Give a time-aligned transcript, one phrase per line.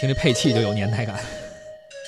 [0.00, 1.14] 听这配器就有年代感。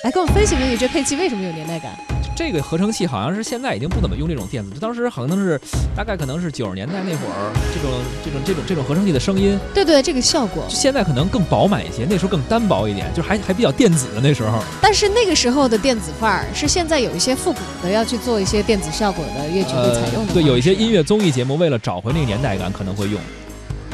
[0.03, 1.91] 来跟我分析分析，这配器为什么有年代感？
[2.35, 5.61] 这个合成器好像是现在已经不怎么用这种电子，当时好像是
[5.95, 7.91] 大概可能是九十年代那会儿，这种
[8.25, 14.59] 这种这种这种合成器的声音，对对，这个效果，现在可能更饱满一些，那时候更单薄一点，就还还比较电子的那时候。
[14.81, 20.33] 但是那个时候的电子范儿是现在有一些复古的要去做一些电子效果的乐曲会采用的。
[20.33, 23.21] 对，有一些音乐综艺节目为了找回那个年代感，可能会用。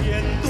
[0.02, 0.50] 面对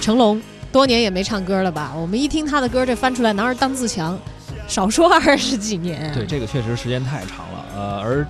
[0.00, 0.42] 成龙。
[0.72, 1.92] 多年也没唱歌了吧？
[1.94, 4.18] 我们一听他的歌，这翻出来男儿当自强，
[4.66, 6.10] 少说二十几年。
[6.14, 7.64] 对，这个确实时间太长了。
[7.76, 8.26] 呃，而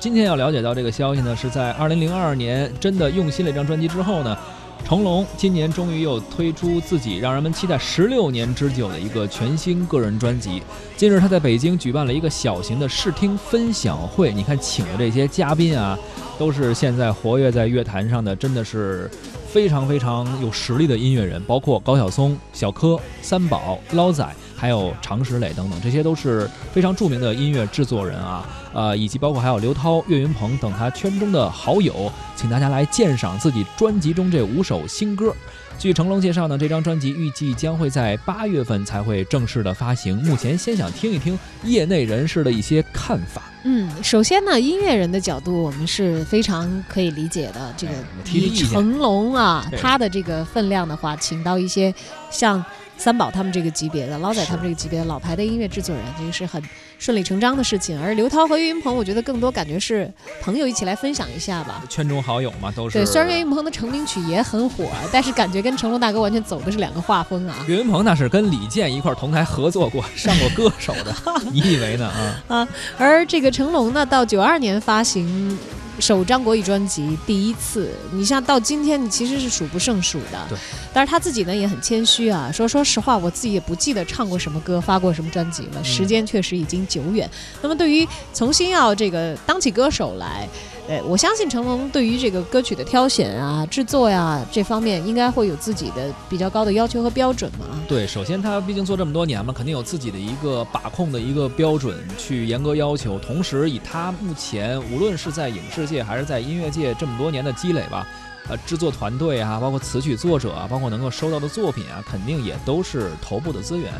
[0.00, 4.36] 今天要了解到这个消息呢，是在二零零二年真的用心了一张专辑之后呢，
[4.82, 10.62] 成龙今年终于又推出自己让人们期待十六年之久的一个全新个人专辑。
[10.96, 15.98] 近日他在北京举办了一个小型的试听分享会，你看请的这些嘉宾啊，
[16.38, 19.10] 都是现在活跃在乐坛上的，真的是。
[19.54, 24.28] 非常非常有实力的音乐人，包括高晓松、小柯、三宝、捞仔，
[24.64, 35.36] 还有常石磊等等，这些都是非常著名的音乐制作人啊，呃，以及包括还有刘涛、岳云鹏等他圈中的好友，请大家来鉴赏自己专辑中这五首新歌。
[35.78, 40.16] 据成龙介绍呢，这张专辑预计将会在八月份才会正式的发行。
[40.22, 43.42] 目前先想听一听业内人士的一些看法。
[43.64, 47.74] 嗯，首先呢，音乐人的角度我们是非常可以理解的。
[47.76, 47.92] 这个
[48.32, 51.94] 以成龙啊，他的这个分量的话，请到一些
[52.30, 52.64] 像。
[52.96, 56.62] 三宝他们这个级别的，捞仔他们这个级别的老牌的音乐制作人，这个是很
[56.98, 58.00] 顺理成章的事情。
[58.00, 62.98] 而刘涛和岳云鹏，我觉得更多感觉是朋友一起来分享一下吧，圈中好友嘛，都是。
[62.98, 67.56] 对，虽然岳云鹏的成名曲也很火，但是感觉跟成龙大哥完全走的是两个画风啊。
[67.68, 71.14] 岳云鹏那是跟李健一块同台合作过，上过歌手的，
[71.52, 72.56] 你以为呢啊？
[72.56, 75.58] 啊，而这个成龙呢，到九二年发行。
[76.00, 80.46] 首张国语专辑第一次，你像到今天，你其实是数不胜数的。
[80.48, 80.58] 对，
[80.92, 87.30] 但是他自己呢也很谦虚啊，说说实话，我自己也不记得唱过什么歌，发过什么专辑了，时间确实已经久远。
[87.62, 90.48] 那么对于重新要这个当起歌手来。
[90.86, 97.64] 呃，我相信成龙对于这个歌曲的挑选啊、制作呀这方面，应该会有自己的比较高的要求和标准嘛。
[97.88, 103.18] 对，首先他毕竟做这么多年嘛，肯定有自己的一个把控的一个标准去严格要求。
[103.18, 108.06] 同时，以他目前无论是在影视界还是在音乐界这么多年的积累吧，
[108.48, 113.90] 呃，制作团队啊，包括词曲作者啊，包括能够收到的作品啊，肯定也都是头部的资源。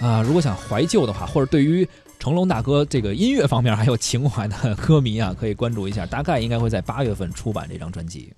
[0.00, 1.88] 啊，如果想怀旧的话，或者对于。
[2.18, 8.32] 成龙大哥这个音乐方面还有情怀的 歌迷啊，可以关注一下，大概应该会在八月份出版这张专辑。